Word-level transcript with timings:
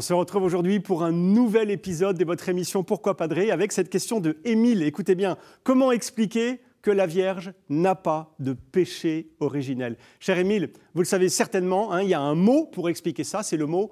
se 0.00 0.14
retrouve 0.14 0.44
aujourd'hui 0.44 0.80
pour 0.80 1.02
un 1.02 1.12
nouvel 1.12 1.70
épisode 1.70 2.16
de 2.16 2.24
votre 2.24 2.48
émission 2.48 2.82
Pourquoi 2.82 3.16
Padré 3.16 3.50
avec 3.50 3.72
cette 3.72 3.90
question 3.90 4.20
de 4.20 4.38
Émile. 4.44 4.82
Écoutez 4.84 5.14
bien, 5.14 5.36
comment 5.64 5.92
expliquer 5.92 6.60
que 6.80 6.90
la 6.90 7.06
Vierge 7.06 7.52
n'a 7.68 7.94
pas 7.94 8.34
de 8.38 8.54
péché 8.54 9.28
originel? 9.38 9.98
Cher 10.18 10.38
Émile, 10.38 10.70
vous 10.94 11.02
le 11.02 11.06
savez 11.06 11.28
certainement, 11.28 11.92
hein, 11.92 12.02
il 12.02 12.08
y 12.08 12.14
a 12.14 12.20
un 12.20 12.34
mot 12.34 12.64
pour 12.64 12.88
expliquer 12.88 13.22
ça, 13.22 13.42
c'est 13.42 13.58
le 13.58 13.66
mot 13.66 13.90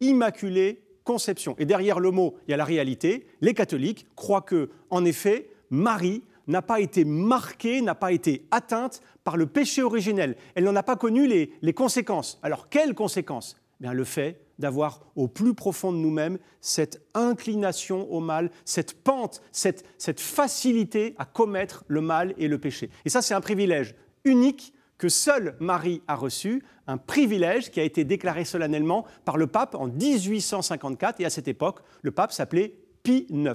Immaculée 0.00 0.84
Conception. 1.02 1.56
Et 1.58 1.64
derrière 1.64 1.98
le 1.98 2.12
mot, 2.12 2.36
il 2.46 2.52
y 2.52 2.54
a 2.54 2.56
la 2.56 2.64
réalité. 2.64 3.26
Les 3.40 3.54
catholiques 3.54 4.06
croient 4.14 4.42
que, 4.42 4.70
en 4.90 5.04
effet, 5.04 5.50
Marie 5.70 6.22
n'a 6.46 6.62
pas 6.62 6.78
été 6.78 7.04
marquée, 7.04 7.82
n'a 7.82 7.96
pas 7.96 8.12
été 8.12 8.46
atteinte 8.52 9.00
par 9.24 9.36
le 9.36 9.46
péché 9.46 9.82
originel. 9.82 10.36
Elle 10.54 10.62
n'en 10.62 10.76
a 10.76 10.84
pas 10.84 10.94
connu 10.94 11.26
les, 11.26 11.72
conséquences. 11.72 12.38
Alors, 12.44 12.68
quelles 12.68 12.94
conséquences? 12.94 13.56
Eh 13.58 13.82
Bien, 13.82 13.92
Le 13.92 14.04
fait 14.04 14.38
d'avoir 14.62 15.00
au 15.16 15.28
plus 15.28 15.52
profond 15.52 15.92
de 15.92 15.98
nous-mêmes 15.98 16.38
cette 16.60 17.02
inclination 17.12 18.10
au 18.10 18.20
mal, 18.20 18.50
cette 18.64 19.02
pente, 19.02 19.42
cette, 19.50 19.84
facilité 20.18 21.14
à 21.18 21.24
commettre 21.24 21.84
le 21.88 22.00
mal 22.00 22.34
et 22.38 22.48
le 22.48 22.58
péché. 22.58 22.88
Et 23.04 23.10
ça, 23.10 23.20
c'est 23.20 23.34
un 23.34 23.40
privilège 23.40 23.94
unique 24.24 24.72
que 24.96 25.08
seule 25.08 25.56
Marie 25.58 26.00
a 26.06 26.14
reçu, 26.14 26.62
un 26.86 26.96
privilège 26.96 27.70
qui 27.72 27.80
a 27.80 27.82
été 27.82 28.04
déclaré 28.04 28.44
solennellement 28.44 29.04
par 29.24 29.36
le 29.36 29.48
pape 29.48 29.74
en 29.74 29.88
1854, 29.88 31.20
et 31.20 31.24
à 31.24 31.30
cette 31.30 31.48
époque, 31.48 31.80
le 32.02 32.12
pape 32.12 32.32
s'appelait 32.32 32.74
Pie 33.02 33.26
IX. 33.30 33.52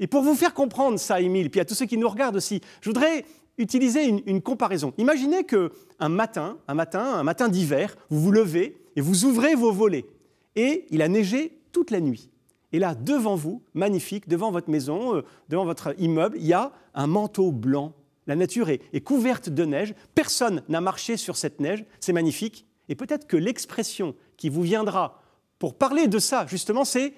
Et 0.00 0.08
pour 0.08 0.22
vous 0.22 0.34
faire 0.34 0.54
comprendre 0.54 0.98
ça, 0.98 1.20
Émile, 1.20 1.50
puis 1.50 1.60
à 1.60 1.64
tous 1.64 1.74
ceux 1.74 1.86
qui 1.86 1.96
nous 1.96 2.08
regardent 2.08 2.36
aussi, 2.36 2.60
je 2.80 2.90
voudrais 2.90 3.24
utiliser 3.58 4.08
une, 4.08 4.22
une 4.26 4.42
comparaison. 4.42 4.92
Imaginez 4.98 5.44
que 5.44 5.70
un 6.00 6.08
matin, 6.08 6.58
un 6.66 6.74
matin, 6.74 7.04
un 7.04 7.22
matin 7.22 7.48
d'hiver, 7.48 7.94
vous 8.10 8.20
vous 8.20 8.32
levez 8.32 8.76
et 8.96 9.00
vous 9.00 9.24
ouvrez 9.24 9.54
vos 9.54 9.70
volets 9.70 10.06
et 10.56 10.86
il 10.90 11.02
a 11.02 11.08
neigé 11.08 11.58
toute 11.72 11.90
la 11.90 12.00
nuit. 12.00 12.30
Et 12.72 12.78
là, 12.78 12.94
devant 12.94 13.36
vous, 13.36 13.62
magnifique, 13.74 14.28
devant 14.28 14.50
votre 14.50 14.70
maison, 14.70 15.16
euh, 15.16 15.22
devant 15.48 15.64
votre 15.64 15.94
immeuble, 16.00 16.38
il 16.38 16.46
y 16.46 16.52
a 16.52 16.72
un 16.94 17.06
manteau 17.06 17.52
blanc. 17.52 17.94
La 18.26 18.36
nature 18.36 18.70
est, 18.70 18.80
est 18.92 19.00
couverte 19.00 19.50
de 19.50 19.64
neige. 19.64 19.94
Personne 20.14 20.62
n'a 20.68 20.80
marché 20.80 21.16
sur 21.16 21.36
cette 21.36 21.60
neige. 21.60 21.84
C'est 22.00 22.12
magnifique. 22.12 22.66
Et 22.88 22.94
peut-être 22.94 23.26
que 23.26 23.36
l'expression 23.36 24.14
qui 24.36 24.48
vous 24.48 24.62
viendra 24.62 25.22
pour 25.58 25.76
parler 25.76 26.08
de 26.08 26.18
ça, 26.18 26.46
justement, 26.46 26.84
c'est 26.84 27.14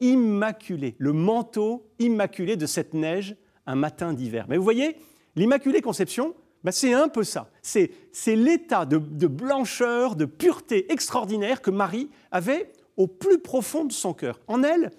immaculé, 0.00 0.94
le 0.98 1.12
manteau 1.12 1.88
immaculé 1.98 2.56
de 2.56 2.66
cette 2.66 2.94
neige 2.94 3.36
un 3.66 3.74
matin 3.74 4.12
d'hiver. 4.12 4.46
Mais 4.48 4.56
vous 4.56 4.62
voyez, 4.64 4.96
l'Immaculée 5.36 5.80
Conception, 5.80 6.34
bah, 6.64 6.72
c'est 6.72 6.92
un 6.92 7.08
peu 7.08 7.22
ça. 7.22 7.50
C'est, 7.62 7.90
l'état 8.26 8.84
de, 8.84 9.26
blancheur, 9.26 10.16
de 10.16 10.24
pureté 10.24 10.92
extraordinaire 10.92 11.62
que 11.62 11.70
Marie 11.70 12.10
avait 12.30 12.72
au 12.96 13.06
plus 13.06 13.38
profond 13.38 13.84
de 13.84 13.92
son 13.92 14.12
cœur. 14.12 14.40
En 14.48 14.62
elle, 14.62 14.90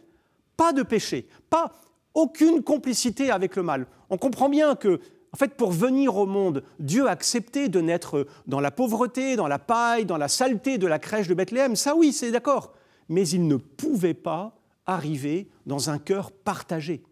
pas 0.55 0.73
de 0.73 0.83
péché, 0.83 1.27
pas 1.49 1.73
aucune 2.13 2.63
complicité 2.63 3.29
avec 3.29 3.55
le 3.55 3.63
mal. 3.63 3.87
On 4.09 4.17
comprend 4.17 4.49
bien 4.49 4.75
que, 4.75 4.99
en 5.33 5.37
fait, 5.37 5.55
pour 5.55 5.71
venir 5.71 6.15
au 6.15 6.25
monde, 6.25 6.63
Dieu 6.79 7.07
a 7.07 7.11
accepté 7.11 7.67
de 7.69 7.81
naître 7.81 8.25
dans 8.47 8.61
la 8.61 8.71
pauvreté, 8.71 9.35
dans 9.35 9.47
la 9.47 9.59
paille, 9.59 10.05
dans 10.05 10.17
la 10.17 10.27
saleté 10.27 10.77
de 10.77 10.87
la 10.87 10.97
crèche 10.97 11.27
de 11.27 11.33
Bethléem. 11.33 11.75
Ça, 11.75 11.95
oui, 11.95 12.13
c'est 12.13 12.31
d'accord. 12.31 12.73
Mais 13.09 13.27
il 13.27 13.47
ne 13.47 13.57
pouvait 13.57 14.13
pas 14.13 14.55
arriver 14.85 15.49
dans 15.65 15.89
un 15.89 15.99
cœur 15.99 16.31
partagé. 16.31 17.03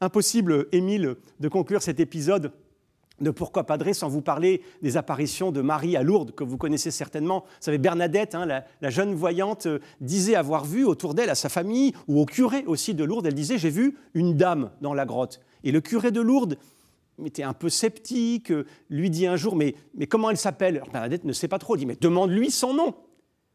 Impossible, 0.00 0.68
Émile, 0.72 1.16
de 1.40 1.48
conclure 1.48 1.82
cet 1.82 2.00
épisode 2.00 2.52
de 3.20 3.30
Pourquoi 3.30 3.64
Padré 3.64 3.94
sans 3.94 4.08
vous 4.08 4.22
parler 4.22 4.62
des 4.82 4.96
apparitions 4.96 5.52
de 5.52 5.60
Marie 5.60 5.96
à 5.96 6.02
Lourdes, 6.02 6.32
que 6.32 6.44
vous 6.44 6.56
connaissez 6.56 6.90
certainement. 6.90 7.40
Vous 7.40 7.64
savez, 7.64 7.78
Bernadette, 7.78 8.34
hein, 8.34 8.46
la, 8.46 8.90
jeune 8.90 9.14
voyante, 9.14 9.66
euh, 9.66 9.78
disait 10.00 10.34
avoir 10.34 10.64
vu 10.64 10.84
autour 10.84 11.14
d'elle, 11.14 11.30
à 11.30 11.34
sa 11.34 11.48
famille, 11.48 11.92
ou 12.08 12.20
au 12.20 12.26
curé 12.26 12.64
aussi 12.66 12.94
de 12.94 13.04
Lourdes, 13.04 13.26
elle 13.26 13.34
disait 13.34 13.58
J'ai 13.58 13.70
vu 13.70 13.96
une 14.14 14.36
dame 14.36 14.70
dans 14.80 14.94
la 14.94 15.04
grotte. 15.04 15.40
Et 15.64 15.72
le 15.72 15.80
curé 15.80 16.10
de 16.10 16.20
Lourdes 16.20 16.56
était 17.24 17.42
un 17.42 17.52
peu 17.52 17.68
sceptique, 17.68 18.50
euh, 18.50 18.66
lui 18.88 19.10
dit 19.10 19.26
un 19.26 19.36
jour 19.36 19.56
Mais, 19.56 19.74
mais 19.94 20.06
comment 20.06 20.30
elle 20.30 20.36
s'appelle? 20.36 20.82
Bernadette 20.92 21.24
ne 21.24 21.32
sait 21.32 21.48
pas 21.48 21.58
trop, 21.58 21.76
dit 21.76 21.86
Mais 21.86 21.96
demande-lui 22.00 22.50
son 22.50 22.74
nom. 22.74 22.94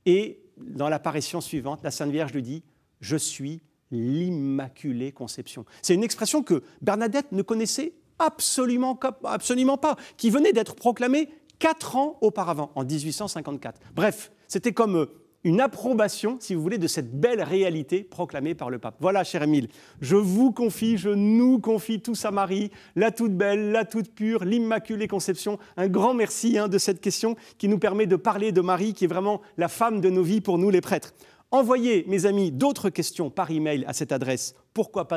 Et 0.05 0.41
dans 0.57 0.89
l'apparition 0.89 1.41
suivante, 1.41 1.81
la 1.83 1.91
Sainte 1.91 2.11
Vierge 2.11 2.33
lui 2.33 2.43
dit 2.43 2.63
Je 3.01 3.17
suis 3.17 3.61
l'Immaculée 3.91 5.11
Conception. 5.11 5.65
C'est 5.81 5.93
une 5.93 6.03
expression 6.03 6.43
que 6.43 6.63
Bernadette 6.81 7.31
ne 7.31 7.41
connaissait 7.41 7.93
Absolument, 8.19 8.99
absolument 9.23 9.77
pas, 9.77 9.95
qui 10.17 10.29
venait 10.29 10.53
d'être 10.53 10.75
proclamé 10.75 11.29
quatre 11.59 11.95
ans 11.95 12.17
auparavant, 12.21 12.71
en 12.75 12.83
1854. 12.83 13.79
Bref, 13.95 14.31
c'était 14.47 14.73
comme 14.73 14.95
euh, 14.95 15.05
une 15.43 15.61
approbation, 15.61 16.37
si 16.39 16.55
vous 16.55 16.61
voulez, 16.61 16.77
de 16.77 16.87
cette 16.87 17.19
belle 17.19 17.41
réalité 17.41 18.03
proclamée 18.03 18.55
par 18.55 18.69
le 18.69 18.79
pape. 18.79 18.95
Voilà, 18.99 19.23
cher 19.23 19.43
Émile, 19.43 19.69
je 20.01 20.15
vous 20.15 20.51
confie, 20.51 20.97
je 20.97 21.09
nous 21.09 21.59
confie 21.59 22.01
tous 22.01 22.25
à 22.25 22.31
Marie, 22.31 22.71
la 22.95 23.11
toute 23.11 23.33
belle, 23.33 23.71
la 23.71 23.85
toute 23.85 24.11
pure, 24.13 24.43
l'Immaculée 24.43 25.07
Conception. 25.07 25.59
Un 25.77 25.87
grand 25.87 26.13
merci 26.13 26.57
hein, 26.57 26.67
de 26.67 26.77
cette 26.77 26.99
question 26.99 27.35
qui 27.57 27.67
nous 27.67 27.79
permet 27.79 28.07
de 28.07 28.15
parler 28.15 28.51
de 28.51 28.61
Marie, 28.61 28.93
qui 28.93 29.05
est 29.05 29.07
vraiment 29.07 29.41
la 29.57 29.67
femme 29.67 30.01
de 30.01 30.09
nos 30.09 30.23
vies 30.23 30.41
pour 30.41 30.57
nous 30.57 30.71
les 30.71 30.81
prêtres. 30.81 31.13
Envoyez, 31.51 32.05
mes 32.07 32.25
amis, 32.25 32.51
d'autres 32.51 32.89
questions 32.89 33.29
par 33.29 33.51
email 33.51 33.85
à 33.87 33.93
cette 33.93 34.11
adresse 34.11 34.55
pourquoi 34.73 35.07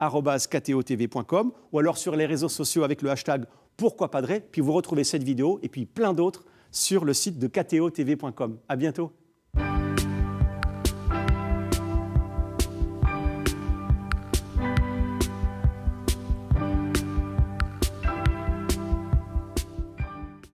ktotv.com 0.00 1.52
ou 1.72 1.78
alors 1.78 1.98
sur 1.98 2.16
les 2.16 2.26
réseaux 2.26 2.48
sociaux 2.48 2.84
avec 2.84 3.02
le 3.02 3.10
hashtag 3.10 3.44
Pourquoi 3.76 4.10
Padré. 4.10 4.40
Puis 4.40 4.60
vous 4.60 4.72
retrouvez 4.72 5.04
cette 5.04 5.22
vidéo 5.22 5.58
et 5.62 5.68
puis 5.68 5.86
plein 5.86 6.12
d'autres 6.12 6.44
sur 6.70 7.04
le 7.04 7.14
site 7.14 7.38
de 7.38 7.46
ktotv.com. 7.46 8.58
À 8.68 8.76
bientôt. 8.76 9.12